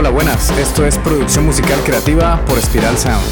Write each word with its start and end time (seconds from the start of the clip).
Hola, 0.00 0.08
buenas. 0.08 0.48
Esto 0.58 0.86
es 0.86 0.96
producción 0.96 1.44
musical 1.44 1.78
creativa 1.84 2.42
por 2.46 2.58
Spiral 2.58 2.96
Sound. 2.96 3.22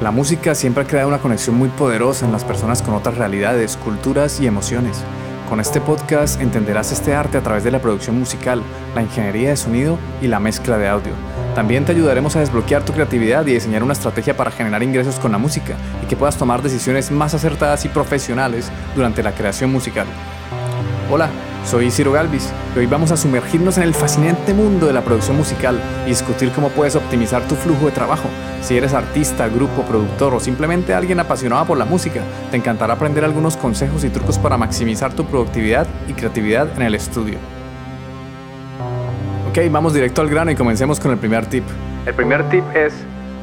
La 0.00 0.12
música 0.12 0.54
siempre 0.54 0.84
ha 0.84 0.86
creado 0.86 1.08
una 1.08 1.18
conexión 1.18 1.56
muy 1.56 1.70
poderosa 1.70 2.24
en 2.24 2.30
las 2.30 2.44
personas 2.44 2.82
con 2.82 2.94
otras 2.94 3.18
realidades, 3.18 3.76
culturas 3.76 4.40
y 4.40 4.46
emociones. 4.46 5.02
Con 5.48 5.58
este 5.58 5.80
podcast 5.80 6.40
entenderás 6.40 6.92
este 6.92 7.16
arte 7.16 7.38
a 7.38 7.42
través 7.42 7.64
de 7.64 7.72
la 7.72 7.82
producción 7.82 8.16
musical, 8.16 8.62
la 8.94 9.02
ingeniería 9.02 9.48
de 9.48 9.56
sonido 9.56 9.98
y 10.22 10.28
la 10.28 10.38
mezcla 10.38 10.78
de 10.78 10.86
audio. 10.86 11.33
También 11.54 11.84
te 11.84 11.92
ayudaremos 11.92 12.34
a 12.34 12.40
desbloquear 12.40 12.84
tu 12.84 12.92
creatividad 12.92 13.46
y 13.46 13.52
diseñar 13.52 13.84
una 13.84 13.92
estrategia 13.92 14.36
para 14.36 14.50
generar 14.50 14.82
ingresos 14.82 15.20
con 15.20 15.30
la 15.30 15.38
música 15.38 15.76
y 16.02 16.06
que 16.06 16.16
puedas 16.16 16.36
tomar 16.36 16.62
decisiones 16.62 17.12
más 17.12 17.32
acertadas 17.32 17.84
y 17.84 17.88
profesionales 17.88 18.72
durante 18.96 19.22
la 19.22 19.32
creación 19.32 19.70
musical. 19.70 20.06
Hola, 21.12 21.28
soy 21.64 21.92
Ciro 21.92 22.10
Galvis 22.10 22.52
y 22.74 22.80
hoy 22.80 22.86
vamos 22.86 23.12
a 23.12 23.16
sumergirnos 23.16 23.76
en 23.78 23.84
el 23.84 23.94
fascinante 23.94 24.52
mundo 24.52 24.88
de 24.88 24.94
la 24.94 25.02
producción 25.02 25.36
musical 25.36 25.80
y 26.06 26.08
discutir 26.08 26.50
cómo 26.50 26.70
puedes 26.70 26.96
optimizar 26.96 27.46
tu 27.46 27.54
flujo 27.54 27.86
de 27.86 27.92
trabajo. 27.92 28.28
Si 28.60 28.76
eres 28.76 28.92
artista, 28.92 29.46
grupo, 29.46 29.82
productor 29.82 30.34
o 30.34 30.40
simplemente 30.40 30.92
alguien 30.92 31.20
apasionado 31.20 31.66
por 31.66 31.78
la 31.78 31.84
música, 31.84 32.22
te 32.50 32.56
encantará 32.56 32.94
aprender 32.94 33.24
algunos 33.24 33.56
consejos 33.56 34.02
y 34.02 34.08
trucos 34.08 34.38
para 34.38 34.56
maximizar 34.56 35.12
tu 35.12 35.24
productividad 35.24 35.86
y 36.08 36.14
creatividad 36.14 36.68
en 36.74 36.82
el 36.82 36.96
estudio. 36.96 37.53
Ok, 39.56 39.70
vamos 39.70 39.94
directo 39.94 40.20
al 40.20 40.28
grano 40.28 40.50
y 40.50 40.56
comencemos 40.56 40.98
con 40.98 41.12
el 41.12 41.18
primer 41.18 41.46
tip. 41.46 41.62
El 42.06 42.14
primer 42.14 42.50
tip 42.50 42.64
es 42.74 42.92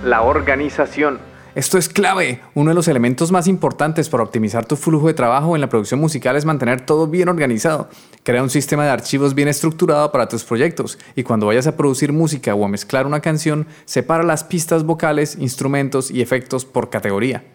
la 0.03 0.23
organización. 0.23 1.19
Esto 1.55 1.77
es 1.77 1.87
clave. 1.87 2.41
Uno 2.53 2.71
de 2.71 2.75
los 2.75 2.89
elementos 2.89 3.31
más 3.31 3.47
importantes 3.47 4.09
para 4.09 4.23
optimizar 4.23 4.65
tu 4.65 4.75
flujo 4.75 5.07
de 5.07 5.13
trabajo 5.13 5.55
en 5.55 5.61
la 5.61 5.69
producción 5.69 6.01
musical 6.01 6.35
es 6.35 6.43
mantener 6.43 6.81
todo 6.81 7.07
bien 7.07 7.29
organizado. 7.29 7.87
Crea 8.23 8.43
un 8.43 8.49
sistema 8.49 8.83
de 8.83 8.89
archivos 8.89 9.35
bien 9.35 9.47
estructurado 9.47 10.11
para 10.11 10.27
tus 10.27 10.43
proyectos 10.43 10.99
y 11.15 11.23
cuando 11.23 11.45
vayas 11.45 11.67
a 11.67 11.77
producir 11.77 12.11
música 12.11 12.53
o 12.55 12.65
a 12.65 12.67
mezclar 12.67 13.07
una 13.07 13.21
canción, 13.21 13.65
separa 13.85 14.23
las 14.23 14.43
pistas 14.43 14.83
vocales, 14.83 15.37
instrumentos 15.39 16.11
y 16.11 16.21
efectos 16.21 16.65
por 16.65 16.89
categoría. 16.89 17.45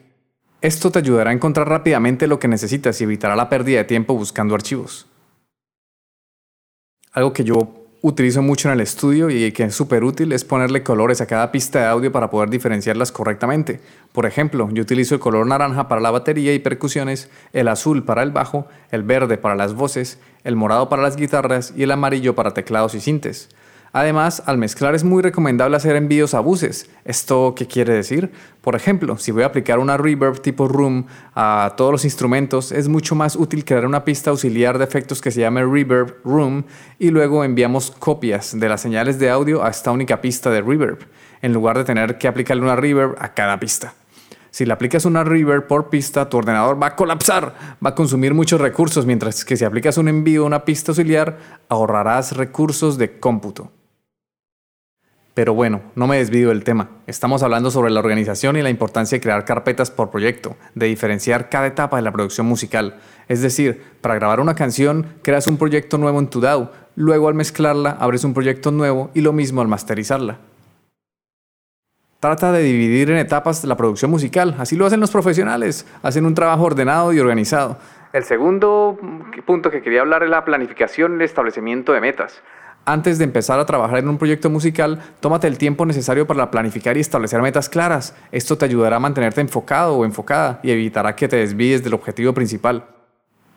Esto 0.62 0.90
te 0.90 1.00
ayudará 1.00 1.28
a 1.28 1.34
encontrar 1.34 1.68
rápidamente 1.68 2.26
lo 2.26 2.38
que 2.38 2.48
necesitas 2.48 2.98
y 3.02 3.04
evitará 3.04 3.36
la 3.36 3.50
pérdida 3.50 3.80
de 3.80 3.84
tiempo 3.84 4.14
buscando 4.14 4.54
archivos. 4.54 5.08
Algo 7.12 7.34
que 7.34 7.44
yo 7.44 7.85
utilizo 8.08 8.40
mucho 8.40 8.68
en 8.68 8.74
el 8.74 8.80
estudio 8.82 9.30
y 9.30 9.50
que 9.50 9.64
es 9.64 9.74
súper 9.74 10.04
útil 10.04 10.30
es 10.30 10.44
ponerle 10.44 10.84
colores 10.84 11.20
a 11.20 11.26
cada 11.26 11.50
pista 11.50 11.80
de 11.80 11.86
audio 11.86 12.12
para 12.12 12.30
poder 12.30 12.50
diferenciarlas 12.50 13.10
correctamente. 13.10 13.80
Por 14.12 14.26
ejemplo, 14.26 14.68
yo 14.72 14.82
utilizo 14.82 15.16
el 15.16 15.20
color 15.20 15.44
naranja 15.44 15.88
para 15.88 16.00
la 16.00 16.12
batería 16.12 16.54
y 16.54 16.60
percusiones, 16.60 17.28
el 17.52 17.66
azul 17.66 18.04
para 18.04 18.22
el 18.22 18.30
bajo, 18.30 18.68
el 18.92 19.02
verde 19.02 19.38
para 19.38 19.56
las 19.56 19.74
voces, 19.74 20.20
el 20.44 20.54
morado 20.54 20.88
para 20.88 21.02
las 21.02 21.16
guitarras 21.16 21.74
y 21.76 21.82
el 21.82 21.90
amarillo 21.90 22.36
para 22.36 22.54
teclados 22.54 22.94
y 22.94 23.00
sintes. 23.00 23.48
Además, 23.96 24.42
al 24.44 24.58
mezclar 24.58 24.94
es 24.94 25.04
muy 25.04 25.22
recomendable 25.22 25.74
hacer 25.74 25.96
envíos 25.96 26.34
a 26.34 26.40
buses. 26.40 26.90
¿Esto 27.06 27.54
qué 27.56 27.66
quiere 27.66 27.94
decir? 27.94 28.30
Por 28.60 28.76
ejemplo, 28.76 29.16
si 29.16 29.30
voy 29.30 29.42
a 29.42 29.46
aplicar 29.46 29.78
una 29.78 29.96
reverb 29.96 30.42
tipo 30.42 30.68
room 30.68 31.06
a 31.34 31.72
todos 31.78 31.92
los 31.92 32.04
instrumentos, 32.04 32.72
es 32.72 32.88
mucho 32.88 33.14
más 33.14 33.36
útil 33.36 33.64
crear 33.64 33.86
una 33.86 34.04
pista 34.04 34.28
auxiliar 34.28 34.76
de 34.76 34.84
efectos 34.84 35.22
que 35.22 35.30
se 35.30 35.40
llame 35.40 35.64
reverb 35.64 36.14
room 36.26 36.64
y 36.98 37.08
luego 37.08 37.42
enviamos 37.42 37.90
copias 37.90 38.60
de 38.60 38.68
las 38.68 38.82
señales 38.82 39.18
de 39.18 39.30
audio 39.30 39.64
a 39.64 39.70
esta 39.70 39.92
única 39.92 40.20
pista 40.20 40.50
de 40.50 40.60
reverb, 40.60 40.98
en 41.40 41.54
lugar 41.54 41.78
de 41.78 41.84
tener 41.84 42.18
que 42.18 42.28
aplicarle 42.28 42.64
una 42.64 42.76
reverb 42.76 43.16
a 43.18 43.32
cada 43.32 43.58
pista. 43.58 43.94
Si 44.50 44.66
le 44.66 44.74
aplicas 44.74 45.06
una 45.06 45.24
reverb 45.24 45.66
por 45.66 45.88
pista, 45.88 46.28
tu 46.28 46.36
ordenador 46.36 46.82
va 46.82 46.88
a 46.88 46.96
colapsar, 46.96 47.78
va 47.82 47.90
a 47.90 47.94
consumir 47.94 48.34
muchos 48.34 48.60
recursos, 48.60 49.06
mientras 49.06 49.42
que 49.42 49.56
si 49.56 49.64
aplicas 49.64 49.96
un 49.96 50.08
envío 50.08 50.42
a 50.42 50.46
una 50.48 50.66
pista 50.66 50.92
auxiliar, 50.92 51.38
ahorrarás 51.70 52.36
recursos 52.36 52.98
de 52.98 53.18
cómputo. 53.18 53.72
Pero 55.36 55.52
bueno, 55.52 55.82
no 55.96 56.06
me 56.06 56.16
desvío 56.16 56.48
del 56.48 56.64
tema. 56.64 56.88
Estamos 57.06 57.42
hablando 57.42 57.70
sobre 57.70 57.90
la 57.90 58.00
organización 58.00 58.56
y 58.56 58.62
la 58.62 58.70
importancia 58.70 59.16
de 59.16 59.20
crear 59.20 59.44
carpetas 59.44 59.90
por 59.90 60.08
proyecto, 60.08 60.56
de 60.74 60.86
diferenciar 60.86 61.50
cada 61.50 61.66
etapa 61.66 61.98
de 61.98 62.02
la 62.02 62.10
producción 62.10 62.46
musical. 62.46 62.96
Es 63.28 63.42
decir, 63.42 63.82
para 64.00 64.14
grabar 64.14 64.40
una 64.40 64.54
canción, 64.54 65.08
creas 65.20 65.46
un 65.46 65.58
proyecto 65.58 65.98
nuevo 65.98 66.20
en 66.20 66.28
tu 66.28 66.40
DAW, 66.40 66.70
luego 66.94 67.28
al 67.28 67.34
mezclarla, 67.34 67.98
abres 68.00 68.24
un 68.24 68.32
proyecto 68.32 68.70
nuevo 68.70 69.10
y 69.12 69.20
lo 69.20 69.34
mismo 69.34 69.60
al 69.60 69.68
masterizarla. 69.68 70.38
Trata 72.18 72.50
de 72.50 72.62
dividir 72.62 73.10
en 73.10 73.18
etapas 73.18 73.62
la 73.64 73.76
producción 73.76 74.10
musical, 74.10 74.56
así 74.58 74.74
lo 74.74 74.86
hacen 74.86 75.00
los 75.00 75.10
profesionales, 75.10 75.86
hacen 76.02 76.24
un 76.24 76.34
trabajo 76.34 76.64
ordenado 76.64 77.12
y 77.12 77.20
organizado. 77.20 77.76
El 78.14 78.24
segundo 78.24 78.98
punto 79.44 79.70
que 79.70 79.82
quería 79.82 80.00
hablar 80.00 80.22
es 80.22 80.30
la 80.30 80.46
planificación 80.46 81.12
y 81.12 81.14
el 81.16 81.22
establecimiento 81.22 81.92
de 81.92 82.00
metas. 82.00 82.42
Antes 82.88 83.18
de 83.18 83.24
empezar 83.24 83.58
a 83.58 83.66
trabajar 83.66 83.98
en 83.98 84.08
un 84.08 84.16
proyecto 84.16 84.48
musical, 84.48 85.00
tómate 85.18 85.48
el 85.48 85.58
tiempo 85.58 85.84
necesario 85.84 86.24
para 86.28 86.52
planificar 86.52 86.96
y 86.96 87.00
establecer 87.00 87.42
metas 87.42 87.68
claras. 87.68 88.14
Esto 88.30 88.56
te 88.56 88.64
ayudará 88.64 88.94
a 88.94 89.00
mantenerte 89.00 89.40
enfocado 89.40 89.96
o 89.96 90.04
enfocada 90.04 90.60
y 90.62 90.70
evitará 90.70 91.16
que 91.16 91.26
te 91.26 91.34
desvíes 91.34 91.82
del 91.82 91.94
objetivo 91.94 92.32
principal. 92.32 92.86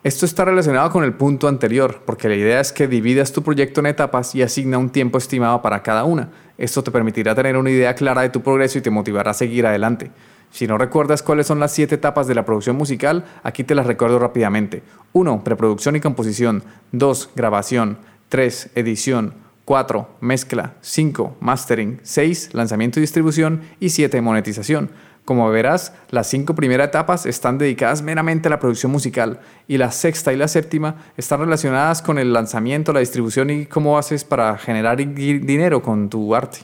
Esto 0.03 0.25
está 0.25 0.45
relacionado 0.45 0.90
con 0.90 1.03
el 1.03 1.13
punto 1.13 1.47
anterior, 1.47 2.01
porque 2.07 2.28
la 2.28 2.34
idea 2.34 2.59
es 2.59 2.73
que 2.73 2.88
dividas 2.88 3.31
tu 3.31 3.44
proyecto 3.44 3.81
en 3.81 3.85
etapas 3.85 4.34
y 4.34 4.41
asigna 4.41 4.79
un 4.79 4.90
tiempo 4.90 5.19
estimado 5.19 5.61
para 5.61 5.84
cada 5.84 6.06
una. 6.06 6.31
Esto 6.57 6.84
te 6.84 6.90
permitirá 6.90 7.35
tener 7.35 7.56
una 7.56 7.69
idea 7.69 7.94
clara 7.94 8.23
de 8.23 8.29
tu 8.29 8.41
progreso 8.41 8.79
y 8.79 8.81
te 8.81 8.90
motivará 8.90 9.29
a 9.29 9.35
seguir 9.35 9.67
adelante. 9.67 10.09
Si 10.50 10.66
no 10.66 10.79
recuerdas 10.79 11.22
cuáles 11.22 11.46
son 11.46 11.59
las 11.59 11.72
siete 11.72 11.96
etapas 11.96 12.25
de 12.25 12.34
la 12.34 12.46
producción 12.46 12.75
musical, 12.75 13.25
aquí 13.44 13.63
te 13.63 13.75
las 13.75 13.85
recuerdo 13.85 14.17
rápidamente. 14.17 14.81
1. 15.13 15.44
Preproducción 15.44 15.96
y 15.96 16.00
composición. 16.00 16.63
2. 16.91 17.29
Grabación. 17.35 18.00
3. 18.29 18.72
Edición. 18.75 19.34
4. 19.66 20.07
Mezcla. 20.22 20.75
5. 20.81 21.38
Mastering. 21.40 22.00
6. 22.03 22.53
Lanzamiento 22.53 23.00
y 23.00 23.01
distribución. 23.01 23.62
Y 23.79 23.90
7. 23.90 24.22
Monetización. 24.22 24.91
Como 25.25 25.47
verás, 25.51 25.94
las 26.09 26.25
cinco 26.28 26.56
primeras 26.56 26.88
etapas 26.88 27.28
están 27.28 27.59
dedicadas 27.59 28.01
meramente 28.01 28.47
a 28.47 28.50
la 28.50 28.59
producción 28.59 28.91
musical 28.91 29.40
y 29.67 29.78
la 29.78 29.91
sexta 29.91 30.34
y 30.34 30.38
la 30.38 30.47
séptima 30.47 30.95
están 31.17 31.41
relacionadas 31.41 32.01
con 32.01 32.17
el 32.17 32.34
lanzamiento, 32.34 32.94
la 32.94 33.01
distribución 33.01 33.51
y 33.51 33.67
cómo 33.67 34.00
haces 34.00 34.23
para 34.23 34.57
generar 34.57 34.97
dinero 34.97 35.84
con 35.84 36.09
tu 36.09 36.34
arte. 36.34 36.61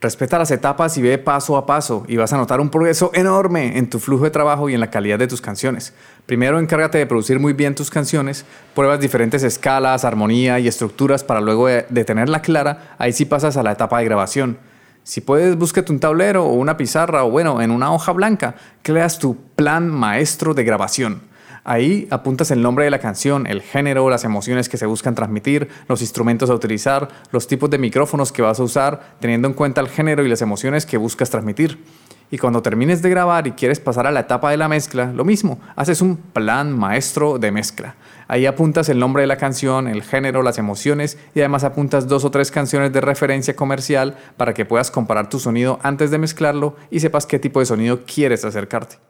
Respeta 0.00 0.38
las 0.38 0.52
etapas 0.52 0.96
y 0.96 1.02
ve 1.02 1.18
paso 1.18 1.56
a 1.56 1.66
paso 1.66 2.04
y 2.06 2.16
vas 2.16 2.32
a 2.32 2.36
notar 2.36 2.60
un 2.60 2.70
progreso 2.70 3.10
enorme 3.14 3.78
en 3.78 3.90
tu 3.90 3.98
flujo 3.98 4.22
de 4.22 4.30
trabajo 4.30 4.68
y 4.68 4.74
en 4.74 4.78
la 4.78 4.90
calidad 4.90 5.18
de 5.18 5.26
tus 5.26 5.40
canciones. 5.40 5.92
Primero 6.24 6.60
encárgate 6.60 6.98
de 6.98 7.06
producir 7.06 7.40
muy 7.40 7.52
bien 7.52 7.74
tus 7.74 7.90
canciones, 7.90 8.44
pruebas 8.76 9.00
diferentes 9.00 9.42
escalas, 9.42 10.04
armonía 10.04 10.60
y 10.60 10.68
estructuras 10.68 11.24
para 11.24 11.40
luego 11.40 11.66
de, 11.66 12.04
tenerla 12.04 12.42
clara, 12.42 12.94
ahí 12.98 13.12
sí 13.12 13.24
pasas 13.24 13.56
a 13.56 13.64
la 13.64 13.72
etapa 13.72 13.98
de 13.98 14.04
grabación. 14.04 14.58
Si 15.02 15.20
puedes, 15.20 15.56
búscate 15.56 15.90
un 15.90 15.98
tablero 15.98 16.44
o 16.44 16.52
una 16.52 16.76
pizarra 16.76 17.24
o 17.24 17.30
bueno, 17.30 17.60
en 17.60 17.72
una 17.72 17.92
hoja 17.92 18.12
blanca, 18.12 18.54
creas 18.82 19.18
tu 19.18 19.36
plan 19.56 19.88
maestro 19.88 20.54
de 20.54 20.62
grabación. 20.62 21.22
Ahí 21.70 22.08
apuntas 22.10 22.50
el 22.50 22.62
nombre 22.62 22.86
de 22.86 22.90
la 22.90 22.98
canción, 22.98 23.46
el 23.46 23.60
género, 23.60 24.08
las 24.08 24.24
emociones 24.24 24.70
que 24.70 24.78
se 24.78 24.86
buscan 24.86 25.14
transmitir, 25.14 25.68
los 25.86 26.00
instrumentos 26.00 26.48
a 26.48 26.54
utilizar, 26.54 27.10
los 27.30 27.46
tipos 27.46 27.68
de 27.68 27.76
micrófonos 27.76 28.32
que 28.32 28.40
vas 28.40 28.58
a 28.58 28.62
usar, 28.62 29.16
teniendo 29.20 29.48
en 29.48 29.52
cuenta 29.52 29.82
el 29.82 29.88
género 29.88 30.24
y 30.24 30.30
las 30.30 30.40
emociones 30.40 30.86
que 30.86 30.96
buscas 30.96 31.28
transmitir. 31.28 31.84
Y 32.30 32.38
cuando 32.38 32.62
termines 32.62 33.02
de 33.02 33.10
grabar 33.10 33.46
y 33.46 33.52
quieres 33.52 33.80
pasar 33.80 34.06
a 34.06 34.10
la 34.10 34.20
etapa 34.20 34.50
de 34.50 34.56
la 34.56 34.66
mezcla, 34.66 35.12
lo 35.12 35.26
mismo, 35.26 35.60
haces 35.76 36.00
un 36.00 36.16
plan 36.16 36.72
maestro 36.72 37.38
de 37.38 37.52
mezcla. 37.52 37.96
Ahí 38.28 38.46
apuntas 38.46 38.88
el 38.88 38.98
nombre 38.98 39.20
de 39.20 39.26
la 39.26 39.36
canción, 39.36 39.88
el 39.88 40.02
género, 40.02 40.42
las 40.42 40.56
emociones 40.56 41.18
y 41.34 41.40
además 41.40 41.64
apuntas 41.64 42.08
dos 42.08 42.24
o 42.24 42.30
tres 42.30 42.50
canciones 42.50 42.94
de 42.94 43.02
referencia 43.02 43.54
comercial 43.54 44.16
para 44.38 44.54
que 44.54 44.64
puedas 44.64 44.90
comparar 44.90 45.28
tu 45.28 45.38
sonido 45.38 45.80
antes 45.82 46.10
de 46.10 46.16
mezclarlo 46.16 46.76
y 46.90 47.00
sepas 47.00 47.26
qué 47.26 47.38
tipo 47.38 47.60
de 47.60 47.66
sonido 47.66 48.06
quieres 48.06 48.46
acercarte. 48.46 49.07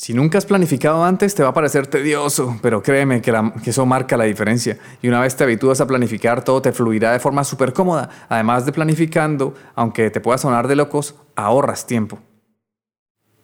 Si 0.00 0.14
nunca 0.14 0.38
has 0.38 0.46
planificado 0.46 1.04
antes, 1.04 1.34
te 1.34 1.42
va 1.42 1.50
a 1.50 1.52
parecer 1.52 1.86
tedioso, 1.86 2.58
pero 2.62 2.82
créeme 2.82 3.20
que, 3.20 3.34
eso 3.66 3.84
marca 3.84 4.16
la 4.16 4.24
diferencia. 4.24 4.78
Y 5.02 5.08
una 5.08 5.20
vez 5.20 5.36
te 5.36 5.44
habitúas 5.44 5.78
a 5.82 5.86
planificar, 5.86 6.42
todo 6.42 6.62
te 6.62 6.72
fluirá 6.72 7.12
de 7.12 7.20
forma 7.20 7.44
súper 7.44 7.74
cómoda. 7.74 8.08
Además 8.30 8.64
de 8.64 8.72
planificando, 8.72 9.52
aunque 9.74 10.08
te 10.08 10.22
pueda 10.22 10.38
sonar 10.38 10.68
de 10.68 10.76
locos, 10.76 11.16
ahorras 11.36 11.86
tiempo. 11.86 12.18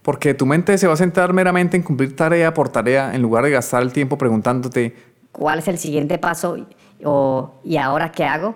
Porque 0.00 0.32
tu 0.32 0.46
mente 0.46 0.78
se 0.78 0.86
va 0.86 0.94
a 0.94 0.96
centrar 0.96 1.34
meramente 1.34 1.76
en 1.76 1.82
cumplir 1.82 2.16
tarea 2.16 2.54
por 2.54 2.70
tarea 2.70 3.14
en 3.14 3.20
lugar 3.20 3.44
de 3.44 3.50
gastar 3.50 3.82
el 3.82 3.92
tiempo 3.92 4.16
preguntándote 4.16 4.96
¿cuál 5.32 5.58
es 5.58 5.68
el 5.68 5.76
siguiente 5.76 6.16
paso? 6.16 6.56
o 7.04 7.60
¿y 7.64 7.76
ahora 7.76 8.10
qué 8.12 8.24
hago? 8.24 8.54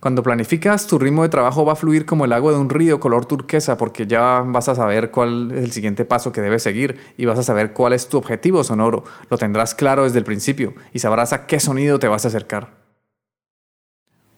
Cuando 0.00 0.22
planificas, 0.22 0.86
tu 0.86 0.96
ritmo 0.96 1.24
de 1.24 1.28
trabajo 1.28 1.64
va 1.64 1.72
a 1.72 1.76
fluir 1.76 2.06
como 2.06 2.24
el 2.24 2.32
agua 2.32 2.52
de 2.52 2.58
un 2.58 2.70
río 2.70 3.00
color 3.00 3.26
turquesa 3.26 3.76
porque 3.76 4.06
ya 4.06 4.44
vas 4.46 4.68
a 4.68 4.76
saber 4.76 5.10
cuál 5.10 5.50
es 5.50 5.64
el 5.64 5.72
siguiente 5.72 6.04
paso 6.04 6.30
que 6.30 6.40
debes 6.40 6.62
seguir 6.62 7.00
y 7.16 7.26
vas 7.26 7.36
a 7.40 7.42
saber 7.42 7.72
cuál 7.72 7.92
es 7.92 8.08
tu 8.08 8.16
objetivo 8.16 8.62
sonoro. 8.62 9.02
Lo 9.28 9.38
tendrás 9.38 9.74
claro 9.74 10.04
desde 10.04 10.20
el 10.20 10.24
principio 10.24 10.74
y 10.92 11.00
sabrás 11.00 11.32
a 11.32 11.46
qué 11.46 11.58
sonido 11.58 11.98
te 11.98 12.06
vas 12.06 12.24
a 12.24 12.28
acercar. 12.28 12.68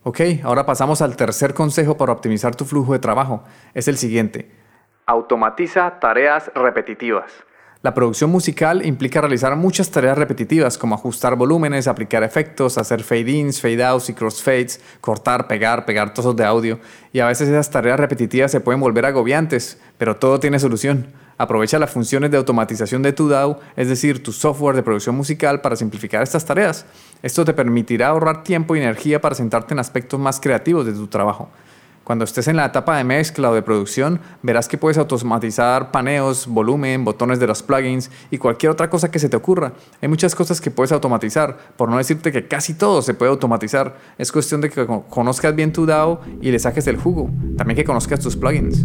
Ok, 0.03 0.21
ahora 0.45 0.65
pasamos 0.65 1.03
al 1.03 1.15
tercer 1.15 1.53
consejo 1.53 1.99
para 1.99 2.13
optimizar 2.13 2.56
tu 2.56 2.65
flujo 2.65 2.95
de 2.95 2.99
trabajo. 2.99 3.45
Es 3.75 3.87
el 3.87 3.99
siguiente. 3.99 4.51
Automatiza 5.05 6.01
tareas 6.01 6.51
repetitivas. 6.55 7.31
La 7.82 7.94
producción 7.94 8.29
musical 8.29 8.85
implica 8.85 9.23
realizar 9.23 9.56
muchas 9.56 9.91
tareas 9.91 10.19
repetitivas 10.19 10.77
como 10.77 10.94
ajustar 10.94 11.35
volúmenes, 11.37 11.88
aplicar 11.88 12.23
efectos, 12.23 12.77
hacer 12.77 13.03
fade-ins, 13.03 13.62
fade-outs 13.62 14.11
y 14.11 14.12
crossfades, 14.12 14.82
cortar, 15.00 15.49
pegar, 15.49 15.87
pegar 15.87 16.12
trozos 16.12 16.37
de 16.37 16.44
audio. 16.44 16.79
Y 17.15 17.21
a 17.21 17.27
veces 17.27 17.49
esas 17.49 17.71
tareas 17.71 17.99
repetitivas 17.99 18.53
se 18.53 18.61
pueden 18.61 18.82
volver 18.82 19.06
agobiantes, 19.06 19.79
pero 19.97 20.17
todo 20.17 20.38
tiene 20.38 20.59
solución. 20.59 21.06
Aprovecha 21.38 21.79
las 21.79 21.91
funciones 21.91 22.31
de 22.31 22.37
automatización 22.37 23.00
de 23.00 23.15
tu 23.15 23.31
DAW, 23.31 23.59
es 23.77 23.88
decir, 23.88 24.23
tu 24.23 24.32
software 24.32 24.77
de 24.77 24.82
producción 24.82 25.17
musical, 25.17 25.62
para 25.62 25.75
simplificar 25.75 26.23
estas 26.23 26.44
tareas. 26.44 26.85
Esto 27.23 27.47
te 27.47 27.55
permitirá 27.55 28.09
ahorrar 28.09 28.44
tiempo 28.44 28.77
y 28.77 28.81
energía 28.81 29.23
para 29.23 29.35
sentarte 29.35 29.73
en 29.73 29.79
aspectos 29.79 30.21
más 30.21 30.38
creativos 30.38 30.85
de 30.85 30.93
tu 30.93 31.06
trabajo. 31.06 31.49
Cuando 32.11 32.25
estés 32.25 32.49
en 32.49 32.57
la 32.57 32.67
etapa 32.67 32.97
de 32.97 33.05
mezcla 33.05 33.51
o 33.51 33.55
de 33.55 33.62
producción, 33.62 34.19
verás 34.43 34.67
que 34.67 34.77
puedes 34.77 34.99
automatizar 34.99 35.93
paneos, 35.93 36.49
volumen, 36.49 37.05
botones 37.05 37.39
de 37.39 37.47
los 37.47 37.62
plugins 37.62 38.11
y 38.33 38.39
cualquier 38.39 38.73
otra 38.73 38.91
cosa 38.91 39.12
que 39.12 39.21
se 39.21 39.29
te 39.29 39.37
ocurra. 39.37 39.75
Hay 40.03 40.09
muchas 40.09 40.35
cosas 40.35 40.61
que 40.61 40.73
puedes 40.73 40.91
automatizar, 40.91 41.57
por 41.77 41.89
no 41.89 41.99
decirte 41.99 42.33
que 42.33 42.49
casi 42.49 42.75
todo 42.75 43.01
se 43.01 43.15
puede 43.15 43.31
automatizar. 43.31 43.97
Es 44.19 44.33
cuestión 44.33 44.61
de 44.61 44.71
que 44.71 44.89
conozcas 45.09 45.55
bien 45.55 45.73
tu 45.73 45.87
DAO 45.87 46.21
y 46.43 46.51
le 46.51 46.59
saques 46.59 46.89
el 46.89 46.97
jugo. 46.97 47.31
También 47.57 47.77
que 47.77 47.85
conozcas 47.85 48.19
tus 48.19 48.35
plugins. 48.37 48.85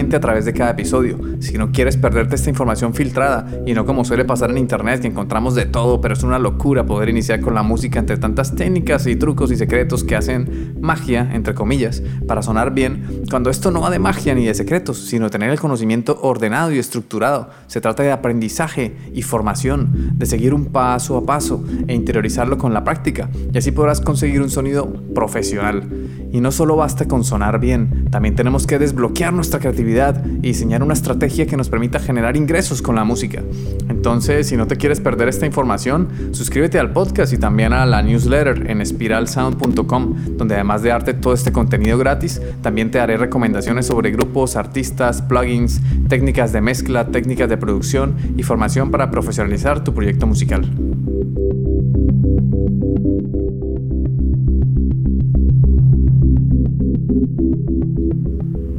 a 0.00 0.20
través 0.20 0.46
de 0.46 0.54
cada 0.54 0.70
episodio. 0.70 1.18
Si 1.40 1.58
no 1.58 1.72
quieres 1.72 1.96
perderte 1.98 2.34
esta 2.34 2.48
información 2.48 2.94
filtrada 2.94 3.46
y 3.66 3.74
no 3.74 3.84
como 3.84 4.04
suele 4.04 4.24
pasar 4.24 4.50
en 4.50 4.58
internet 4.58 5.02
que 5.02 5.08
encontramos 5.08 5.54
de 5.54 5.66
todo, 5.66 6.00
pero 6.00 6.14
es 6.14 6.22
una 6.22 6.38
locura 6.38 6.86
poder 6.86 7.10
iniciar 7.10 7.40
con 7.40 7.54
la 7.54 7.62
música 7.62 7.98
entre 7.98 8.16
tantas 8.16 8.56
técnicas 8.56 9.06
y 9.06 9.16
trucos 9.16 9.52
y 9.52 9.56
secretos 9.56 10.02
que 10.02 10.16
hacen 10.16 10.78
magia, 10.80 11.30
entre 11.34 11.54
comillas, 11.54 12.02
para 12.26 12.42
sonar 12.42 12.72
bien, 12.72 13.24
cuando 13.28 13.50
esto 13.50 13.70
no 13.70 13.82
va 13.82 13.90
de 13.90 13.98
magia 13.98 14.34
ni 14.34 14.46
de 14.46 14.54
secretos, 14.54 14.98
sino 14.98 15.26
de 15.26 15.30
tener 15.30 15.50
el 15.50 15.60
conocimiento 15.60 16.18
ordenado 16.22 16.72
y 16.72 16.78
estructurado. 16.78 17.50
Se 17.66 17.82
trata 17.82 18.02
de 18.02 18.10
aprendizaje 18.10 18.96
y 19.12 19.22
formación, 19.22 20.12
de 20.14 20.24
seguir 20.24 20.54
un 20.54 20.66
paso 20.66 21.18
a 21.18 21.26
paso 21.26 21.62
e 21.86 21.94
interiorizarlo 21.94 22.56
con 22.56 22.72
la 22.72 22.84
práctica, 22.84 23.28
y 23.52 23.58
así 23.58 23.70
podrás 23.70 24.00
conseguir 24.00 24.40
un 24.40 24.50
sonido 24.50 24.90
profesional. 25.14 25.86
Y 26.32 26.40
no 26.40 26.52
solo 26.52 26.76
basta 26.76 27.06
con 27.06 27.24
sonar 27.24 27.58
bien, 27.58 28.06
también 28.10 28.34
tenemos 28.34 28.66
que 28.66 28.78
desbloquear 28.78 29.32
nuestra 29.32 29.58
creatividad 29.58 30.24
y 30.24 30.48
diseñar 30.48 30.82
una 30.82 30.94
estrategia 30.94 31.46
que 31.46 31.56
nos 31.56 31.68
permita 31.68 31.98
generar 31.98 32.36
ingresos 32.36 32.82
con 32.82 32.94
la 32.94 33.04
música. 33.04 33.42
Entonces, 33.88 34.46
si 34.46 34.56
no 34.56 34.66
te 34.66 34.76
quieres 34.76 35.00
perder 35.00 35.28
esta 35.28 35.46
información, 35.46 36.08
suscríbete 36.32 36.78
al 36.78 36.92
podcast 36.92 37.32
y 37.32 37.38
también 37.38 37.72
a 37.72 37.84
la 37.86 38.02
newsletter 38.02 38.70
en 38.70 38.84
spiralsound.com, 38.84 40.36
donde 40.36 40.54
además 40.54 40.82
de 40.82 40.90
darte 40.90 41.14
todo 41.14 41.34
este 41.34 41.52
contenido 41.52 41.98
gratis, 41.98 42.40
también 42.62 42.90
te 42.90 42.98
daré 42.98 43.16
recomendaciones 43.16 43.86
sobre 43.86 44.10
grupos, 44.10 44.56
artistas, 44.56 45.22
plugins, 45.22 45.80
técnicas 46.08 46.52
de 46.52 46.60
mezcla, 46.60 47.06
técnicas 47.08 47.48
de 47.48 47.56
producción 47.56 48.16
y 48.36 48.42
formación 48.42 48.90
para 48.90 49.10
profesionalizar 49.10 49.84
tu 49.84 49.92
proyecto 49.94 50.26
musical. 50.26 50.70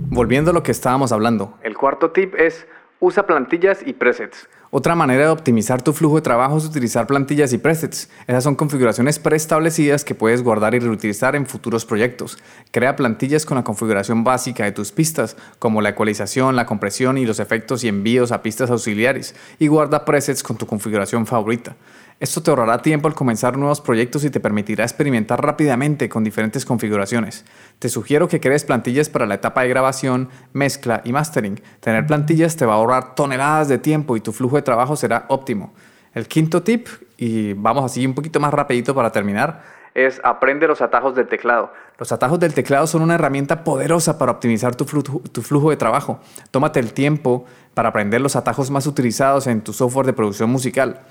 Volviendo 0.09 0.51
a 0.51 0.53
lo 0.53 0.63
que 0.63 0.71
estábamos 0.71 1.11
hablando, 1.11 1.57
el 1.63 1.77
cuarto 1.77 2.11
tip 2.11 2.35
es 2.35 2.67
usa 2.99 3.25
plantillas 3.25 3.85
y 3.85 3.93
presets. 3.93 4.49
Otra 4.73 4.95
manera 4.95 5.25
de 5.25 5.29
optimizar 5.29 5.81
tu 5.81 5.91
flujo 5.91 6.15
de 6.15 6.21
trabajo 6.21 6.57
es 6.57 6.63
utilizar 6.63 7.05
plantillas 7.05 7.51
y 7.51 7.57
presets. 7.57 8.09
Esas 8.25 8.45
son 8.45 8.55
configuraciones 8.55 9.19
preestablecidas 9.19 10.05
que 10.05 10.15
puedes 10.15 10.43
guardar 10.43 10.73
y 10.73 10.79
reutilizar 10.79 11.35
en 11.35 11.45
futuros 11.45 11.85
proyectos. 11.85 12.37
Crea 12.71 12.95
plantillas 12.95 13.45
con 13.45 13.57
la 13.57 13.65
configuración 13.65 14.23
básica 14.23 14.63
de 14.63 14.71
tus 14.71 14.93
pistas, 14.93 15.35
como 15.59 15.81
la 15.81 15.89
ecualización, 15.89 16.55
la 16.55 16.65
compresión 16.65 17.17
y 17.17 17.25
los 17.25 17.41
efectos 17.41 17.83
y 17.83 17.89
envíos 17.89 18.31
a 18.31 18.41
pistas 18.43 18.71
auxiliares, 18.71 19.35
y 19.59 19.67
guarda 19.67 20.05
presets 20.05 20.41
con 20.41 20.55
tu 20.55 20.65
configuración 20.65 21.27
favorita. 21.27 21.75
Esto 22.21 22.43
te 22.43 22.51
ahorrará 22.51 22.83
tiempo 22.83 23.07
al 23.07 23.15
comenzar 23.15 23.57
nuevos 23.57 23.81
proyectos 23.81 24.23
y 24.23 24.29
te 24.29 24.39
permitirá 24.39 24.83
experimentar 24.83 25.43
rápidamente 25.43 26.07
con 26.07 26.23
diferentes 26.23 26.65
configuraciones. 26.67 27.45
Te 27.79 27.89
sugiero 27.89 28.27
que 28.27 28.39
crees 28.39 28.63
plantillas 28.63 29.09
para 29.09 29.25
la 29.25 29.33
etapa 29.33 29.63
de 29.63 29.69
grabación, 29.69 30.29
mezcla 30.53 31.01
y 31.03 31.13
mastering. 31.13 31.59
Tener 31.79 32.05
plantillas 32.05 32.57
te 32.57 32.67
va 32.67 32.73
a 32.73 32.75
ahorrar 32.75 33.15
toneladas 33.15 33.69
de 33.69 33.79
tiempo 33.79 34.15
y 34.15 34.21
tu 34.21 34.33
flujo 34.33 34.55
de 34.55 34.60
trabajo 34.63 34.95
será 34.95 35.25
óptimo. 35.29 35.73
El 36.13 36.27
quinto 36.27 36.61
tip, 36.61 36.87
y 37.17 37.53
vamos 37.53 37.85
así 37.85 38.05
un 38.05 38.13
poquito 38.13 38.39
más 38.39 38.53
rapidito 38.53 38.93
para 38.93 39.11
terminar, 39.11 39.61
es 39.93 40.21
aprende 40.23 40.67
los 40.67 40.81
atajos 40.81 41.15
del 41.15 41.27
teclado. 41.27 41.71
Los 41.97 42.11
atajos 42.11 42.39
del 42.39 42.53
teclado 42.53 42.87
son 42.87 43.01
una 43.01 43.15
herramienta 43.15 43.63
poderosa 43.63 44.17
para 44.17 44.31
optimizar 44.31 44.75
tu 44.75 44.85
flujo, 44.85 45.21
tu 45.31 45.41
flujo, 45.41 45.69
de 45.69 45.77
trabajo. 45.77 46.19
Tómate 46.49 46.79
el 46.79 46.93
tiempo 46.93 47.45
para 47.73 47.89
aprender 47.89 48.21
los 48.21 48.35
atajos 48.35 48.71
más 48.71 48.87
utilizados 48.87 49.47
en 49.47 49.61
tu 49.61 49.73
software 49.73 50.05
de 50.05 50.13
producción 50.13 50.49
musical. 50.49 51.01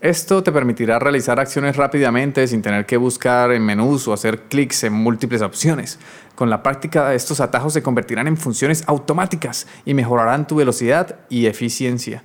Esto 0.00 0.42
te 0.42 0.50
permitirá 0.50 0.98
realizar 0.98 1.38
acciones 1.38 1.76
rápidamente 1.76 2.46
sin 2.46 2.62
tener 2.62 2.86
que 2.86 2.96
buscar 2.96 3.52
en 3.52 3.66
menús 3.66 4.08
o 4.08 4.14
hacer 4.14 4.44
clics 4.44 4.84
en 4.84 4.94
múltiples 4.94 5.42
opciones. 5.42 5.98
Con 6.34 6.48
la 6.48 6.62
práctica, 6.62 7.12
estos 7.12 7.40
atajos 7.40 7.74
se 7.74 7.82
convertirán 7.82 8.26
en 8.26 8.38
funciones 8.38 8.82
automáticas 8.86 9.66
y 9.84 9.92
mejorarán 9.92 10.46
tu 10.46 10.56
velocidad 10.56 11.16
y 11.28 11.46
eficiencia. 11.46 12.22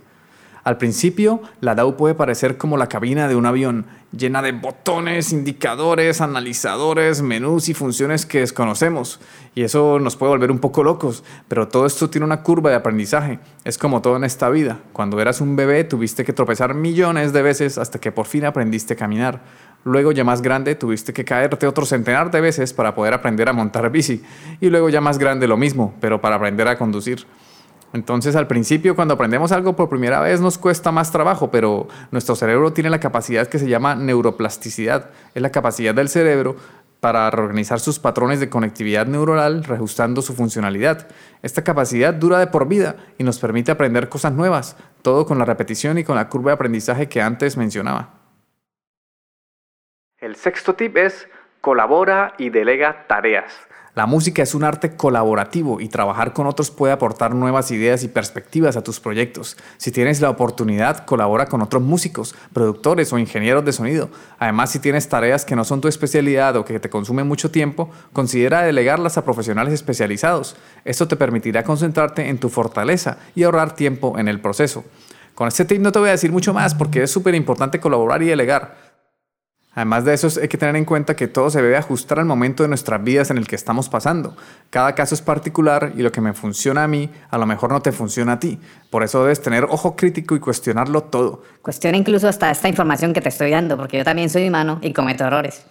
Al 0.66 0.80
principio, 0.80 1.44
la 1.62 1.76
DAW 1.76 1.96
puede 1.96 2.16
parecer 2.16 2.58
como 2.58 2.76
la 2.76 2.90
cabina 2.90 3.28
de 3.28 3.36
un 3.36 3.46
avión, 3.46 3.86
llena 4.12 4.42
de 4.42 4.52
botones, 4.52 5.32
indicadores, 5.32 6.22
analizadores, 6.22 7.22
menús 7.22 7.70
y 7.70 7.76
funciones 7.76 8.26
que 8.26 8.40
desconocemos. 8.40 9.20
Y 9.54 9.62
eso 9.62 10.00
nos 10.00 10.16
puede 10.16 10.32
volver 10.32 10.50
un 10.50 10.58
poco 10.58 10.84
locos, 10.84 11.24
pero 11.48 11.68
todo 11.68 11.86
esto 11.86 12.10
tiene 12.10 12.26
una 12.26 12.42
curva 12.42 12.72
de 12.72 12.78
aprendizaje. 12.78 13.38
Es 13.64 13.78
como 13.78 14.02
todo 14.02 14.16
en 14.16 14.24
esta 14.24 14.50
vida. 14.50 14.80
Cuando 14.92 15.22
eras 15.22 15.40
un 15.40 15.56
bebé 15.56 15.84
tuviste 15.84 16.26
que 16.26 16.34
tropezar 16.34 16.74
millones 16.74 17.32
de 17.32 17.44
veces 17.44 17.78
hasta 17.78 18.00
que 18.00 18.12
por 18.12 18.26
fin 18.26 18.46
aprendiste 18.46 18.96
a 18.96 18.98
caminar. 18.98 19.44
Luego 19.84 20.14
ya 20.14 20.24
más 20.24 20.42
grande 20.42 20.74
tuviste 20.74 21.14
que 21.14 21.26
caerte 21.26 21.68
otro 21.68 21.86
centenar 21.86 22.32
de 22.32 22.42
veces 22.42 22.74
para 22.74 22.96
poder 22.96 23.14
aprender 23.14 23.48
a 23.50 23.54
montar 23.54 23.92
bici. 23.92 24.24
Y 24.60 24.72
luego 24.72 24.90
ya 24.90 25.00
más 25.00 25.20
grande 25.20 25.48
lo 25.48 25.58
mismo, 25.58 25.94
pero 26.02 26.20
para 26.20 26.38
aprender 26.38 26.68
a 26.68 26.76
conducir. 26.76 27.28
Entonces 27.94 28.36
al 28.36 28.48
principio 28.48 28.96
cuando 28.96 29.14
aprendemos 29.14 29.52
algo 29.52 29.76
por 29.76 29.90
primera 29.90 30.20
vez 30.20 30.42
nos 30.42 30.58
cuesta 30.58 30.92
más 30.92 31.12
trabajo, 31.12 31.50
pero 31.50 31.88
nuestro 32.12 32.36
cerebro 32.36 32.74
tiene 32.74 32.90
la 32.90 33.00
capacidad 33.00 33.48
que 33.48 33.60
se 33.60 33.68
llama 33.68 33.96
neuroplasticidad. 33.96 35.12
Es 35.34 35.42
la 35.42 35.52
capacidad 35.52 35.96
del 35.96 36.10
cerebro 36.10 36.56
para 37.00 37.30
reorganizar 37.30 37.80
sus 37.80 38.00
patrones 38.00 38.40
de 38.40 38.50
conectividad 38.50 39.06
neuronal, 39.06 39.64
reajustando 39.64 40.22
su 40.22 40.34
funcionalidad. 40.34 41.08
Esta 41.44 41.64
capacidad 41.64 42.14
dura 42.14 42.40
de 42.40 42.48
por 42.48 42.68
vida 42.68 42.96
y 43.18 43.24
nos 43.24 43.38
permite 43.38 43.72
aprender 43.72 44.10
cosas 44.10 44.34
nuevas, 44.34 44.76
todo 45.04 45.26
con 45.26 45.38
la 45.38 45.46
repetición 45.46 45.98
y 46.00 46.04
con 46.04 46.16
la 46.16 46.30
curva 46.30 46.52
de 46.52 46.56
aprendizaje 46.56 47.08
que 47.08 47.22
antes 47.22 47.58
mencionaba. 47.58 48.16
El 50.18 50.36
sexto 50.36 50.74
tip 50.74 50.98
es 50.98 51.28
colabora 51.62 52.34
y 52.40 52.50
delega 52.50 53.06
tareas. 53.08 53.54
La 53.96 54.08
música 54.08 54.44
es 54.44 54.54
un 54.54 54.66
arte 54.66 54.98
colaborativo 54.98 55.80
y 55.80 55.88
trabajar 55.88 56.34
con 56.34 56.48
otros 56.48 56.70
puede 56.70 56.92
aportar 56.92 57.34
nuevas 57.34 57.72
ideas 57.72 58.04
y 58.04 58.10
perspectivas 58.10 58.76
a 58.76 58.84
tus 58.84 59.00
proyectos. 59.00 59.56
Si 59.78 59.90
tienes 59.90 60.20
la 60.20 60.30
oportunidad, 60.30 61.06
colabora 61.06 61.46
con 61.46 61.62
otros 61.62 61.82
músicos, 61.82 62.36
productores 62.52 63.14
o 63.14 63.20
ingenieros 63.20 63.64
de 63.64 63.72
sonido. 63.72 64.10
Además, 64.38 64.72
si 64.72 64.80
tienes 64.80 65.08
tareas 65.08 65.46
que 65.46 65.56
no 65.56 65.64
son 65.64 65.80
tu 65.80 65.88
especialidad 65.88 66.58
o 66.58 66.66
que 66.66 66.82
te 66.82 66.90
consumen 66.90 67.26
mucho 67.26 67.52
tiempo, 67.52 67.90
considera 68.12 68.64
delegarlas 68.64 69.18
a 69.18 69.24
profesionales 69.24 69.74
especializados. 69.74 70.58
Esto 70.84 71.08
te 71.08 71.16
permitirá 71.16 71.64
concentrarte 71.64 72.28
en 72.28 72.38
tu 72.38 72.50
fortaleza 72.50 73.18
y 73.34 73.44
ahorrar 73.44 73.76
tiempo 73.76 74.20
en 74.20 74.28
el 74.28 74.42
proceso. 74.42 74.84
Con 75.36 75.50
este 75.50 75.66
tip 75.66 75.82
no 75.82 75.92
te 75.92 76.00
voy 76.00 76.08
a 76.10 76.14
decir 76.14 76.32
mucho 76.32 76.54
más 76.54 76.76
porque 76.76 77.04
es 77.04 77.12
súper 77.12 77.36
importante 77.36 77.82
colaborar 77.82 78.22
y 78.24 78.28
delegar. 78.28 78.85
Además 79.76 80.06
de 80.06 80.14
eso, 80.14 80.30
hay 80.42 80.48
que 80.48 80.58
tener 80.58 80.78
en 80.78 80.86
cuenta 80.86 81.18
que 81.18 81.28
todo 81.28 81.50
se 81.50 81.62
debe 81.62 81.76
ajustar 81.76 82.20
al 82.20 82.26
momento 82.26 82.64
de 82.64 82.70
nuestras 82.70 83.04
vidas 83.04 83.30
en 83.30 83.38
el 83.38 83.46
que 83.46 83.56
estamos 83.56 83.90
pasando. 83.90 84.38
Cada 84.70 84.96
caso 84.96 85.14
es 85.14 85.22
particular 85.22 85.92
y 85.98 86.02
lo 86.02 86.14
que 86.14 86.22
me 86.22 86.34
funciona 86.34 86.86
a 86.86 86.88
mí, 86.88 87.10
a 87.30 87.38
lo 87.38 87.46
mejor 87.46 87.72
no 87.72 87.82
te 87.82 87.92
funciona 87.92 88.34
a 88.34 88.40
ti. 88.40 88.58
Por 88.90 89.04
eso 89.04 89.22
debes 89.22 89.42
tener 89.42 89.66
ojo 89.66 89.98
crítico 89.98 90.34
y 90.34 90.40
cuestionarlo 90.40 91.04
todo. 91.04 91.44
Cuestiona 91.62 91.98
incluso 91.98 92.30
hasta 92.30 92.50
esta 92.50 92.70
información 92.70 93.12
que 93.12 93.20
te 93.20 93.28
estoy 93.28 93.52
dando, 93.52 93.76
porque 93.76 93.98
yo 93.98 94.06
también 94.06 94.30
soy 94.30 94.48
humano 94.48 94.80
y 94.82 94.94
cometo 94.94 95.26
errores. 95.26 95.66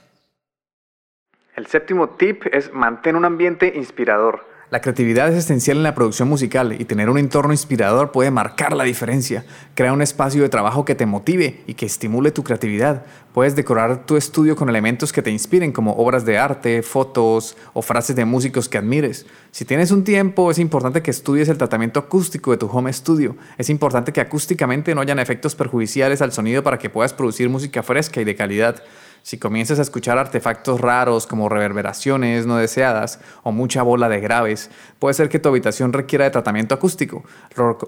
El 1.57 1.67
séptimo 1.67 2.11
tip 2.11 2.45
es 2.53 2.73
mantén 2.75 3.17
un 3.17 3.25
ambiente 3.25 3.73
inspirador. 3.75 4.54
La 4.75 4.81
creatividad 4.81 5.29
es 5.29 5.45
esencial 5.45 5.77
en 5.77 5.85
la 5.85 5.95
producción 5.95 6.29
musical 6.29 6.75
y 6.77 6.85
tener 6.85 7.09
un 7.09 7.17
entorno 7.17 7.53
inspirador 7.53 8.11
puede 8.11 8.33
marcar 8.33 8.75
la 8.75 8.83
diferencia. 8.83 9.45
Crea 9.77 9.93
un 9.93 10.03
espacio 10.03 10.43
de 10.43 10.49
trabajo 10.49 10.85
que 10.85 10.97
te 10.97 11.07
motive 11.07 11.63
y 11.69 11.75
que 11.75 11.87
estimule 11.87 12.33
tu 12.33 12.43
creatividad. 12.43 13.05
Puedes 13.33 13.55
decorar 13.55 14.05
tu 14.05 14.17
estudio 14.17 14.57
con 14.57 14.69
elementos 14.69 15.13
que 15.13 15.23
te 15.23 15.31
inspiren 15.31 15.71
como 15.71 15.93
obras 15.93 16.25
de 16.25 16.39
arte, 16.39 16.83
fotos 16.83 17.57
o 17.73 17.83
frases 17.83 18.17
de 18.17 18.25
músicos 18.25 18.69
que 18.69 18.79
admires. 18.79 19.27
Si 19.53 19.65
tienes 19.65 19.93
un 19.93 20.03
tiempo, 20.03 20.51
es 20.51 20.59
importante 20.59 21.03
que 21.03 21.13
estudies 21.13 21.49
el 21.49 21.59
tratamiento 21.59 22.01
acústico 22.01 22.51
de 22.51 22.57
tu 22.57 22.67
home 22.67 22.93
studio. 22.93 23.37
Es 23.59 23.71
importante 23.71 24.13
que 24.13 24.23
acústicamente 24.23 24.93
no 24.93 25.03
hayan 25.03 25.21
efectos 25.21 25.55
perjudiciales 25.55 26.21
al 26.21 26.33
sonido 26.33 26.65
para 26.65 26.79
que 26.79 26.91
puedas 26.91 27.13
producir 27.13 27.49
música 27.49 27.85
fresca 27.85 28.21
y 28.21 28.25
de 28.25 28.35
calidad. 28.35 28.83
Si 29.25 29.39
comienzas 29.39 29.79
a 29.79 29.83
escuchar 29.83 30.19
artefactos 30.19 30.83
raros 30.83 31.27
como 31.27 31.49
reverberaciones 31.49 32.45
no 32.45 32.59
deseadas 32.59 33.21
o 33.43 33.53
mucha 33.53 33.83
bola 33.83 34.11
de 34.11 34.21
graves, 34.21 34.71
puede 34.99 35.15
ser 35.15 35.31
que 35.31 35.39
tu 35.39 35.49
habitación 35.49 35.95
requiera 35.95 36.27
de 36.27 36.31
tratamiento 36.31 36.75
acústico. 36.75 37.25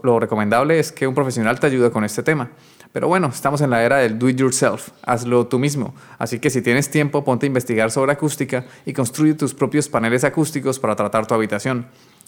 Lo, 0.02 0.18
recomendable 0.18 0.78
es 0.78 0.92
que 0.92 1.06
un 1.06 1.14
profesional 1.14 1.60
te 1.60 1.66
ayude 1.66 1.90
con 1.90 2.04
este 2.04 2.22
tema. 2.22 2.52
Pero 2.90 3.08
bueno, 3.08 3.26
estamos 3.26 3.60
en 3.60 3.68
la 3.68 3.82
era 3.82 3.98
del 3.98 4.18
do 4.18 4.30
it 4.30 4.38
yourself, 4.38 4.88
hazlo 5.02 5.46
tú 5.46 5.58
mismo. 5.58 5.94
Así 6.18 6.38
que 6.38 6.48
si 6.48 6.62
tienes 6.62 6.90
tiempo, 6.90 7.22
ponte 7.22 7.44
a 7.44 7.48
investigar 7.48 7.90
sobre 7.90 8.12
acústica 8.12 8.64
y 8.86 8.94
construye 8.94 9.34
tus 9.34 9.52
propios 9.52 9.90
paneles 9.90 10.24
acústicos 10.24 10.78
para 10.78 10.96
tratar 10.96 11.26
tu 11.26 11.34
habitación. 11.34 11.86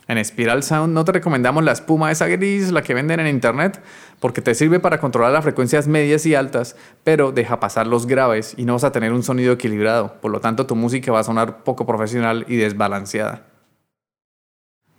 En 0.08 0.24
Spiral 0.24 0.62
Sound 0.62 0.94
no 0.94 1.04
te 1.04 1.12
recomendamos 1.12 1.62
la 1.62 1.72
espuma 1.72 2.10
esa 2.10 2.26
gris, 2.28 2.72
la 2.72 2.82
que 2.82 2.94
venden 2.94 3.20
en 3.20 3.26
internet, 3.26 3.78
porque 4.20 4.40
te 4.40 4.54
sirve 4.54 4.80
para 4.80 5.00
controlar 5.00 5.32
las 5.32 5.44
frecuencias 5.44 5.86
medias 5.86 6.24
y 6.24 6.34
altas, 6.34 6.76
pero 7.04 7.30
deja 7.30 7.60
pasar 7.60 7.86
los 7.86 8.06
graves 8.06 8.54
y 8.56 8.64
no 8.64 8.72
vas 8.72 8.84
a 8.84 8.92
tener 8.92 9.12
un 9.12 9.22
sonido 9.22 9.52
equilibrado. 9.52 10.14
Por 10.22 10.30
lo 10.30 10.40
tanto, 10.40 10.64
tu 10.64 10.74
música 10.74 11.12
va 11.12 11.20
a 11.20 11.24
sonar 11.24 11.62
poco 11.62 11.84
profesional 11.84 12.46
y 12.48 12.56
desbalanceada. 12.56 13.47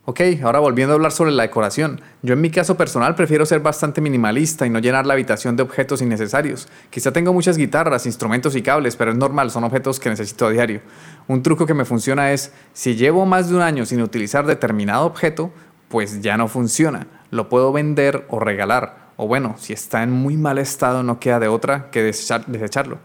Ok, 0.10 0.22
ahora 0.42 0.58
volviendo 0.58 0.94
a 0.94 0.96
hablar 0.96 1.12
sobre 1.12 1.32
la 1.32 1.44
decoración. 1.44 2.02
Yo 2.24 2.34
en 2.34 2.42
mi 2.42 2.50
caso 2.50 2.76
personal 2.76 3.14
prefiero 3.14 3.46
ser 3.46 3.60
bastante 3.60 4.02
minimalista 4.02 4.66
y 4.66 4.72
no 4.72 4.80
llenar 4.80 5.06
la 5.06 5.14
habitación 5.14 5.56
de 5.56 5.62
objetos 5.62 6.02
innecesarios. 6.02 6.68
Quizá 6.90 7.14
tengo 7.14 7.32
muchas 7.32 7.58
guitarras, 7.58 8.08
instrumentos 8.08 8.56
y 8.56 8.64
cables, 8.64 8.96
pero 8.96 9.12
es 9.12 9.18
normal, 9.18 9.52
son 9.52 9.66
objetos 9.66 10.00
que 10.00 10.10
necesito 10.10 10.48
a 10.48 10.50
diario. 10.50 10.82
Un 11.28 11.44
truco 11.44 11.68
que 11.68 11.76
me 11.76 11.86
funciona 11.86 12.32
es, 12.32 12.52
si 12.74 12.96
llevo 12.96 13.28
más 13.28 13.50
de 13.50 13.56
un 13.58 13.62
año 13.62 13.86
sin 13.86 14.02
utilizar 14.02 14.48
determinado 14.48 15.06
objeto, 15.06 15.52
pues 15.90 16.22
ya 16.22 16.38
no 16.38 16.48
funciona. 16.48 17.06
Lo 17.30 17.48
puedo 17.48 17.72
vender 17.72 18.26
o 18.30 18.40
regalar. 18.40 19.12
O 19.16 19.28
bueno, 19.28 19.58
si 19.60 19.74
está 19.74 20.02
en 20.02 20.10
muy 20.10 20.38
mal 20.38 20.58
estado 20.58 21.04
no 21.04 21.20
queda 21.20 21.40
de 21.40 21.50
otra 21.50 21.92
que 21.92 22.02
desecharlo. 22.02 22.98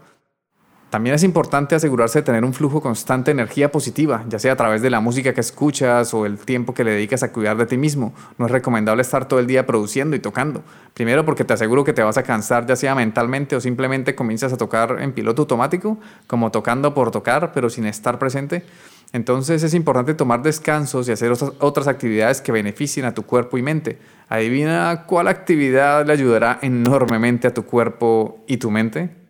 También 0.89 1.15
es 1.15 1.23
importante 1.23 1.75
asegurarse 1.75 2.19
de 2.19 2.23
tener 2.23 2.45
un 2.45 2.53
flujo 2.53 2.79
constante 2.79 3.31
de 3.31 3.41
energía 3.41 3.71
positiva, 3.71 4.23
ya 4.29 4.39
sea 4.39 4.53
a 4.53 4.55
través 4.55 4.81
de 4.81 4.89
la 4.89 5.01
música 5.01 5.33
que 5.33 5.41
escuchas 5.41 6.13
o 6.13 6.25
el 6.25 6.37
tiempo 6.37 6.73
que 6.73 6.83
le 6.83 6.91
dedicas 6.91 7.21
a 7.23 7.31
cuidar 7.31 7.57
de 7.57 7.65
ti 7.65 7.75
mismo. 7.75 8.13
No 8.37 8.45
es 8.45 8.51
recomendable 8.51 9.01
estar 9.01 9.27
todo 9.27 9.39
el 9.39 9.47
día 9.47 9.65
produciendo 9.65 10.15
y 10.15 10.19
tocando. 10.19 10.63
Primero 10.93 11.25
porque 11.25 11.43
te 11.43 11.53
aseguro 11.53 11.83
que 11.83 11.91
te 11.91 12.03
vas 12.03 12.17
a 12.17 12.23
cansar 12.23 12.65
ya 12.65 12.75
sea 12.75 12.95
mentalmente 12.95 13.55
o 13.55 13.61
simplemente 13.61 14.15
comienzas 14.15 14.53
a 14.53 14.57
tocar 14.57 15.01
en 15.01 15.11
piloto 15.11 15.41
automático, 15.41 15.97
como 16.27 16.51
tocando 16.51 16.93
por 16.93 17.11
tocar, 17.11 17.51
pero 17.51 17.69
sin 17.69 17.85
estar 17.87 18.17
presente. 18.17 18.63
Entonces 19.11 19.63
es 19.63 19.73
importante 19.73 20.13
tomar 20.13 20.43
descansos 20.43 21.09
y 21.09 21.11
hacer 21.11 21.33
otras 21.59 21.87
actividades 21.87 22.41
que 22.41 22.51
beneficien 22.51 23.05
a 23.05 23.13
tu 23.13 23.23
cuerpo 23.23 23.57
y 23.57 23.63
mente. 23.63 23.99
Adivina 24.29 25.05
cuál 25.07 25.27
actividad 25.27 26.05
le 26.05 26.13
ayudará 26.13 26.59
enormemente 26.61 27.47
a 27.47 27.53
tu 27.53 27.65
cuerpo 27.65 28.43
y 28.47 28.57
tu 28.57 28.71
mente. 28.71 29.24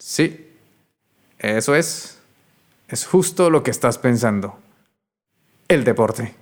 Sí, 0.00 0.56
eso 1.38 1.74
es. 1.74 2.22
Es 2.88 3.06
justo 3.06 3.50
lo 3.50 3.62
que 3.62 3.70
estás 3.70 3.98
pensando. 3.98 4.58
El 5.68 5.84
deporte. 5.84 6.34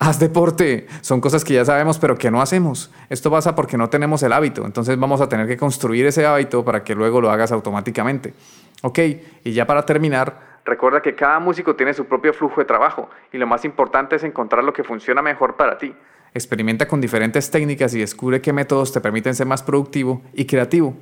Haz 0.00 0.18
deporte. 0.18 0.88
Son 1.00 1.20
cosas 1.20 1.44
que 1.44 1.54
ya 1.54 1.64
sabemos 1.64 2.00
pero 2.00 2.18
que 2.18 2.32
no 2.32 2.42
hacemos. 2.42 2.90
Esto 3.08 3.30
pasa 3.30 3.54
porque 3.54 3.78
no 3.78 3.88
tenemos 3.88 4.24
el 4.24 4.32
hábito. 4.32 4.66
Entonces 4.66 4.98
vamos 4.98 5.20
a 5.20 5.28
tener 5.28 5.46
que 5.46 5.56
construir 5.56 6.04
ese 6.04 6.26
hábito 6.26 6.64
para 6.64 6.82
que 6.82 6.96
luego 6.96 7.20
lo 7.20 7.30
hagas 7.30 7.52
automáticamente. 7.52 8.34
Ok, 8.82 8.98
y 9.44 9.52
ya 9.52 9.68
para 9.68 9.86
terminar, 9.86 10.58
recuerda 10.64 11.00
que 11.00 11.14
cada 11.14 11.38
músico 11.38 11.76
tiene 11.76 11.94
su 11.94 12.06
propio 12.06 12.34
flujo 12.34 12.60
de 12.60 12.64
trabajo 12.64 13.08
y 13.32 13.38
lo 13.38 13.46
más 13.46 13.64
importante 13.64 14.16
es 14.16 14.24
encontrar 14.24 14.64
lo 14.64 14.72
que 14.72 14.82
funciona 14.82 15.22
mejor 15.22 15.54
para 15.54 15.78
ti. 15.78 15.94
Experimenta 16.34 16.88
con 16.88 17.00
diferentes 17.00 17.50
técnicas 17.52 17.94
y 17.94 18.00
descubre 18.00 18.40
qué 18.40 18.52
métodos 18.52 18.92
te 18.92 19.00
permiten 19.00 19.34
ser 19.36 19.46
más 19.46 19.62
productivo 19.62 20.22
y 20.32 20.46
creativo. 20.46 20.96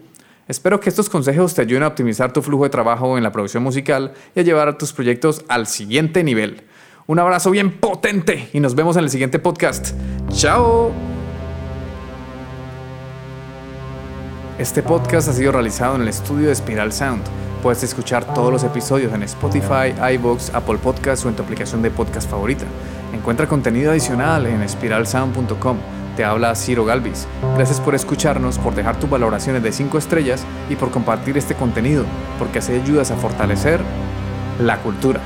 Espero 0.49 0.81
que 0.81 0.88
estos 0.88 1.11
consejos 1.11 1.55
te 1.55 1.61
ayuden 1.61 1.83
a 1.83 1.88
optimizar 1.88 2.33
tu 2.33 2.40
flujo 2.40 2.64
de 2.64 2.71
trabajo 2.71 3.19
en 3.19 3.23
la 3.23 3.31
producción 3.31 3.62
musical 3.62 4.14
y 4.35 4.40
a 4.40 4.43
llevar 4.43 4.67
a 4.67 4.78
tus 4.78 4.95
proyectos 4.95 5.45
al 5.47 5.67
siguiente 5.67 6.25
nivel. 6.25 6.62
Un 7.07 7.19
abrazo 7.19 7.50
bien 7.50 7.78
potente 7.78 8.49
y 8.55 8.61
nos 8.61 8.75
vemos 8.75 8.97
en 8.97 9.05
el 9.05 9.11
siguiente 9.11 9.38
podcast. 9.38 9.95
¡Chao! 10.31 10.90
Este 14.59 14.83
podcast 14.83 15.28
ha 15.28 15.33
sido 15.35 15.52
realizado 15.52 15.97
en 15.97 16.02
el 16.02 16.09
estudio 16.09 16.49
de 16.49 16.55
Spiral 16.55 16.95
Sound. 16.95 17.23
Puedes 17.62 17.83
escuchar 17.83 18.33
todos 18.33 18.50
los 18.50 18.64
episodios 18.64 19.12
en 19.12 19.25
Spotify, 19.25 19.93
iBox, 20.14 20.55
Apple 20.55 20.78
Podcasts 20.78 21.26
o 21.26 21.28
en 21.28 21.37
tu 21.37 21.43
aplicación 21.43 21.83
de 21.83 21.90
podcast 21.90 22.28
favorita. 22.28 22.64
Encuentra 23.12 23.47
contenido 23.47 23.90
adicional 23.90 24.47
en 24.47 24.67
spiralsound.com 24.67 25.76
te 26.19 26.25
habla 26.25 26.57
Ciro 26.57 26.85
Galvis. 26.85 27.29
Gracias 27.55 27.81
por 27.81 27.95
escucharnos, 27.95 28.59
por 28.59 28.75
dejar 28.75 28.99
tus 28.99 29.09
valoraciones 29.09 29.63
de 29.63 29.71
5 29.71 29.99
estrellas 29.99 30.45
y 30.69 30.75
por 30.75 30.91
compartir 30.91 31.39
este 31.39 31.55
contenido, 31.55 32.05
porque 32.41 32.59
así 32.59 32.73
ayudas 32.73 33.13
a 33.13 33.17
fortalecer 33.17 33.81
la 34.59 34.79
cultura. 34.79 35.21